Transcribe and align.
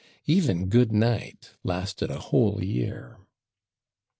Even 0.25 0.65
"good 0.67 0.89
/night/" 0.89 1.51
lasted 1.63 2.09
a 2.09 2.17
whole 2.17 2.63
year. 2.63 3.17